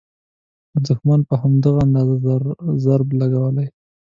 دوښمن 0.85 1.19
په 1.29 1.35
همدغه 1.41 1.79
اندازه 1.85 2.15
ضرب 2.83 3.07
لګولی. 3.19 3.67